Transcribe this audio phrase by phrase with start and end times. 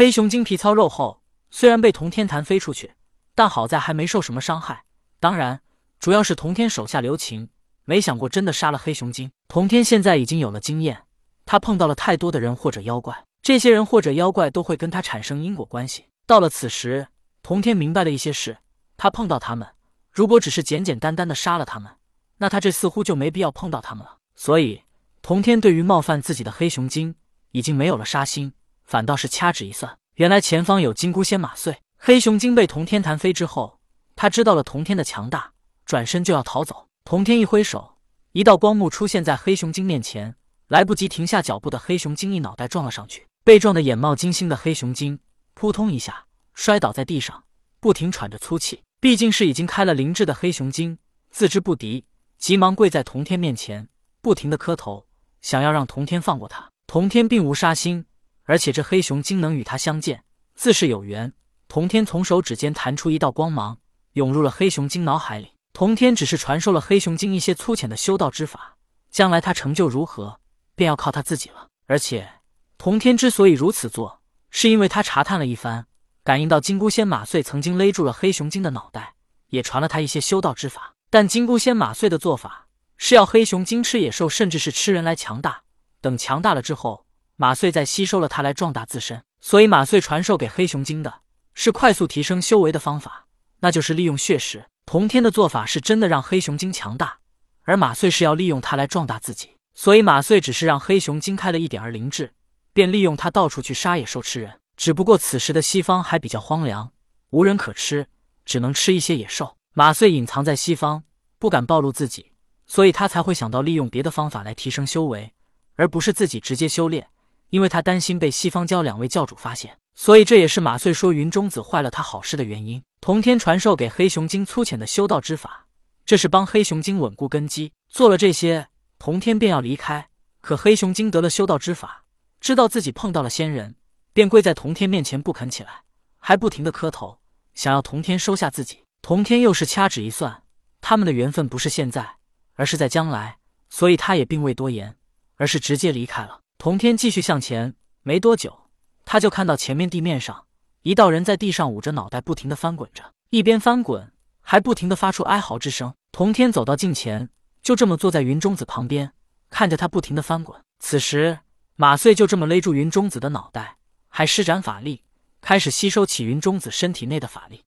[0.00, 1.20] 黑熊精皮糙肉厚，
[1.50, 2.94] 虽然被童天弹飞出去，
[3.34, 4.84] 但好在还没受什么伤害。
[5.18, 5.60] 当然，
[5.98, 7.50] 主要是童天手下留情，
[7.84, 9.30] 没想过真的杀了黑熊精。
[9.46, 11.02] 童天现在已经有了经验，
[11.44, 16.06] 他碰到了太多的人或者妖怪，这些人或者妖怪都会跟他产生因果关系。
[16.26, 17.08] 到了此时，
[17.42, 18.56] 童天明白了一些事，
[18.96, 19.68] 他碰到他们，
[20.10, 21.92] 如果只是简简单单的杀了他们，
[22.38, 24.16] 那他这似乎就没必要碰到他们了。
[24.34, 24.84] 所以，
[25.20, 27.16] 童天对于冒犯自己的黑熊精
[27.50, 28.54] 已经没有了杀心，
[28.90, 31.78] 反倒是掐指一算，原来前方有金箍仙马碎。
[31.96, 33.78] 黑熊精被童天弹飞之后，
[34.16, 35.52] 他知道了童天的强大，
[35.86, 36.88] 转身就要逃走。
[37.04, 37.98] 童天一挥手，
[38.32, 40.34] 一道光幕出现在黑熊精面前，
[40.66, 45.20] 来不及停下脚步的黑熊精一脑袋撞了上去，被撞得眼冒金星的黑熊精
[45.54, 47.44] 扑通一下摔倒在地上，
[47.78, 48.82] 不停喘着粗气。
[48.98, 50.98] 毕竟是已经开了灵智的黑熊精，
[51.30, 52.04] 自知不敌，
[52.38, 53.88] 急忙跪在童天面前。
[54.20, 55.06] 不停的磕头，
[55.40, 56.68] 想要让童天放过他。
[56.88, 58.04] 童天并无杀心，
[58.50, 60.24] 而且这黑熊精能与他相见，
[60.56, 61.32] 自是有缘。
[61.68, 63.78] 童天从手指间弹出一道光芒，
[64.14, 65.52] 涌入了黑熊精脑海里。
[65.72, 68.76] 童天只是传授了黑熊精一些粗浅的修道之法，
[69.08, 70.40] 将来他成就如何，
[70.74, 71.68] 便要靠他自己了。
[71.86, 72.28] 而且，
[72.76, 75.86] 童天之所以如此做，是因为他查探了一番，
[76.24, 79.14] 感应到金箍仙马穗曾经勒住了黑熊精的脑袋，
[79.50, 80.96] 也传了他一些修道之法。
[81.08, 82.66] 但金箍仙马穗的做法。
[82.96, 85.62] 是要黑熊精吃野兽，甚至是吃人来强大。
[86.00, 87.06] 等强大了之后，
[87.40, 89.22] 马穗再吸收了它来壮大自身。
[89.40, 91.22] 所以马穗传授给黑熊精的
[91.54, 93.28] 是快速提升修为的方法，
[93.60, 94.66] 那就是利用血石。
[94.84, 97.20] 童天的做法是真的让黑熊精强大，
[97.62, 99.56] 而马穗是要利用它来壮大自己。
[99.74, 102.34] 所以马穗只是让黑熊精开了一点儿灵智，
[102.74, 104.60] 便利用它到处去杀野兽吃人。
[104.76, 106.92] 只不过此时的西方还比较荒凉，
[107.30, 108.06] 无人可吃，
[108.44, 109.56] 只能吃一些野兽。
[109.72, 111.04] 马穗隐藏在西方，
[111.38, 112.32] 不敢暴露自己。
[112.66, 115.32] 所以他才会想到利用别的方法来提升修为，
[115.76, 117.08] 而不是自己直接修炼，
[117.50, 119.76] 因为他担心被西方教两位教主发现。
[119.94, 122.82] 所以这也是马穗说云中子坏了他好事的原因。
[123.00, 125.66] 童天传授给黑熊精粗浅的修道之法，
[126.06, 127.72] 这是帮黑熊精稳固根基。
[127.88, 128.68] 做了这些，
[128.98, 130.08] 童天便要离开。
[130.40, 132.04] 可黑熊精得了修道之法，
[132.40, 133.74] 知道自己碰到了仙人，
[134.12, 135.82] 便跪在童天面前不肯起来，
[136.18, 137.18] 还不停的磕头，
[137.54, 138.84] 想要童天收下自己。
[139.02, 140.44] 童天又是掐指一算，
[140.80, 142.16] 他们的缘分不是现在。
[142.54, 143.38] 而是在将来，
[143.70, 144.94] 所以他也并未多言，
[145.36, 146.40] 而是直接离开了。
[146.60, 148.68] 童天继续向前，没多久，
[149.06, 150.44] 他就看到前面地面上
[150.82, 154.12] 一道人在地上捂着脑袋，不停的翻滚着，一边翻滚
[154.42, 155.94] 还不停的发出哀嚎之声。
[156.12, 157.30] 童天走到近前，
[157.62, 159.14] 就这么坐在云中子旁边，
[159.48, 160.62] 看着他不停的翻滚。
[160.80, 161.38] 此时，
[161.76, 163.78] 马穗就这么勒住云中子的脑袋，
[164.10, 165.02] 还施展法力，
[165.40, 167.62] 开始吸收起云中子身体内的法力。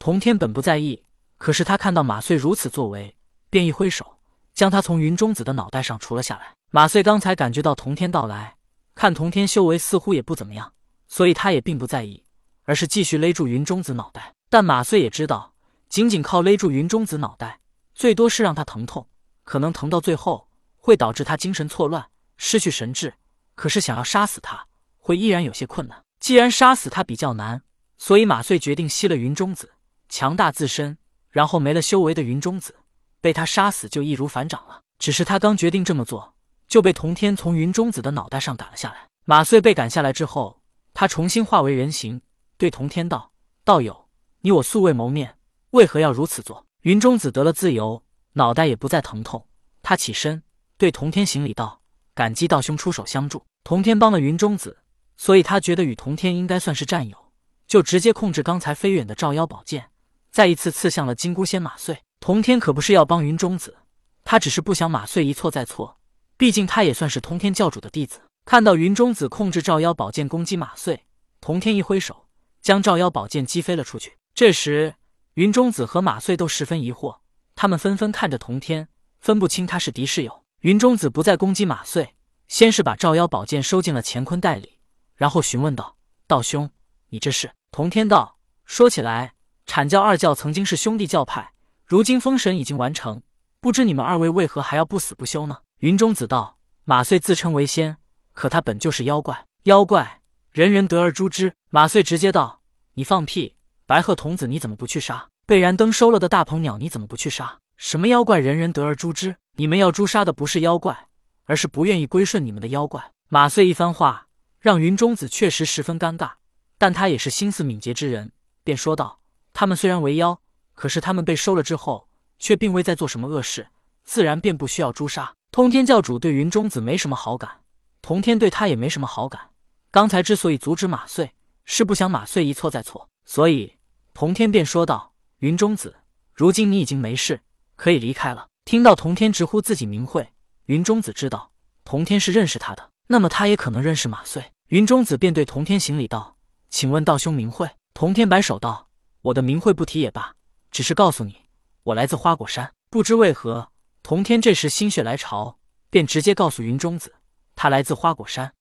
[0.00, 1.04] 童天本不在意，
[1.38, 3.16] 可是他看到马穗如此作为。
[3.48, 4.18] 便一挥手，
[4.52, 6.56] 将他从云中子的脑袋上除了下来。
[6.74, 8.56] 马穗刚才感觉到童天到来，
[8.94, 10.72] 看童天修为似乎也不怎么样，
[11.06, 12.24] 所以他也并不在意，
[12.64, 14.32] 而是继续勒住云中子脑袋。
[14.48, 15.52] 但马穗也知道，
[15.90, 17.60] 仅仅靠勒住云中子脑袋，
[17.94, 19.06] 最多是让他疼痛，
[19.44, 23.12] 可能疼到最后会导致他精神错乱，失去神智。
[23.54, 24.66] 可是想要杀死他，
[24.96, 26.02] 会依然有些困难。
[26.20, 27.62] 既然杀死他比较难，
[27.98, 29.70] 所以马穗决定吸了云中子，
[30.08, 30.96] 强大自身，
[31.28, 32.74] 然后没了修为的云中子。
[33.20, 34.80] 被他杀死就易如反掌了。
[34.98, 36.32] 只是他刚决定这么做，
[36.72, 39.08] 就被童天从云中子的脑袋上赶了下来。
[39.26, 40.62] 马穗被赶下来之后，
[40.94, 42.22] 他重新化为人形，
[42.56, 44.08] 对童天道：“道友，
[44.40, 45.36] 你我素未谋面，
[45.72, 49.46] 为何要如此做？”云中子得了自由，脑袋也不再疼痛。
[49.82, 50.42] 他起身
[50.78, 51.82] 对童天行礼道
[52.16, 54.78] ：“感激道兄出手相助。”童天帮了云中子，
[55.18, 57.32] 所以他觉得与童天应该算是战友，
[57.66, 59.90] 就直接控制刚才飞远的照妖宝剑，
[60.30, 61.98] 再一次刺向了金箍仙马穗。
[62.18, 63.76] 童天可不是要帮云中子，
[64.24, 65.98] 他只是不想马穗一错再错，
[66.42, 68.20] 毕竟他也算是通天教主的弟子。
[68.44, 71.06] 看到云中子控制照妖宝剑攻击马穗，
[71.40, 72.26] 童天一挥手，
[72.60, 74.18] 将照妖宝剑击飞了出去。
[74.34, 74.96] 这时，
[75.34, 77.18] 云中子和马穗都十分疑惑，
[77.54, 78.88] 他们纷纷看着童天，
[79.20, 80.42] 分不清他是敌是友。
[80.62, 82.16] 云中子不再攻击马穗，
[82.48, 84.80] 先是把照妖宝剑收进了乾坤袋里，
[85.14, 86.68] 然后询问道：“道兄，
[87.10, 88.36] 你这是？”童天道
[88.66, 89.34] ：“说起来，
[89.64, 91.52] 阐教二教曾经是兄弟教派。”
[91.86, 93.22] 如今封神已经完成，
[93.60, 95.58] 不知你们二位为何还要不死不休呢？
[95.82, 97.96] 云中子道：“马穗自称为仙，
[98.34, 99.48] 可他本就是妖怪。
[99.64, 100.20] 妖怪
[100.52, 102.62] 人人得而诛之。”马穗直接道
[102.94, 103.56] ：“你放屁！
[103.84, 105.28] 白鹤童子你怎么不去杀？
[105.44, 107.58] 被燃灯收了的大鹏鸟你怎么不去杀？
[107.76, 109.34] 什么妖怪人人得而诛之？
[109.56, 111.08] 你们要诛杀的不是妖怪，
[111.46, 114.28] 而是不愿意归顺你们的妖怪。”马穗一番话
[114.60, 116.34] 让云中子确实十分尴尬，
[116.78, 118.30] 但他也是心思敏捷之人，
[118.62, 119.18] 便说道
[119.52, 120.40] ：“他们虽然为妖。”
[120.74, 122.08] 可是他们被收了之后，
[122.38, 123.66] 却并未在做什么恶事，
[124.04, 125.34] 自然便不需要诛杀。
[125.52, 127.60] 通天教主对云中子没什么好感，
[128.00, 129.50] 童天对他也没什么好感，
[129.90, 131.34] 刚才之所以阻止马穗，
[131.66, 133.74] 是不想马穗一错再错，所以
[134.14, 135.94] 童天便说道：“云中子，
[136.32, 137.42] 如今你已经没事，
[137.76, 140.26] 可以离开了。”听到童天直呼自己名讳，
[140.64, 141.52] 云中子知道
[141.84, 144.42] 童天是认识他的，那么他也可能认识马穗。
[144.68, 146.38] 云中子便对童天行礼道
[146.70, 148.88] ：“请问道兄名讳？”童天摆手道
[149.20, 150.34] ：“我的名讳不提也罢，
[150.70, 151.36] 只是告诉你，
[151.82, 153.71] 我来自花果山。”不知为何，
[154.02, 155.58] 童天这时心血来潮，
[155.88, 157.14] 便直接告诉云中子，
[157.54, 158.52] 他来自花果山。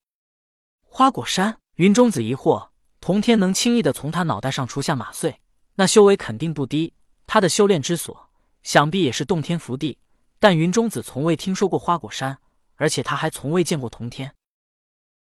[0.85, 5.41] 花果山，云中子疑惑，童天能轻易的从他脑袋上除下马穗，
[5.75, 6.93] 那修为肯定不低。
[7.25, 8.29] 他的修炼之所，
[8.61, 9.97] 想必也是洞天福地。
[10.39, 12.37] 但云中子从未听说过花果山，
[12.75, 14.35] 而且他还从未见过童天。